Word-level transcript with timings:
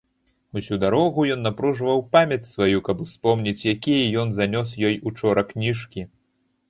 Усю 0.59 0.77
дарогу 0.83 1.25
ён 1.33 1.39
напружваў 1.47 2.01
памяць 2.17 2.49
сваю, 2.53 2.77
каб 2.89 3.03
успомніць, 3.05 3.65
якія 3.75 4.11
ён 4.25 4.35
занёс 4.39 4.69
ёй 4.91 4.95
учора 5.11 5.41
кніжкі. 5.55 6.01